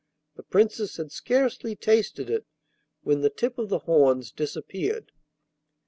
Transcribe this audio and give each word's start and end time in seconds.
The 0.35 0.41
Princess 0.41 0.97
had 0.97 1.11
scarcely 1.11 1.75
tasted 1.75 2.27
it, 2.27 2.47
when 3.03 3.21
the 3.21 3.29
tip 3.29 3.59
of 3.59 3.69
the 3.69 3.77
horns 3.85 4.31
disappeared. 4.31 5.11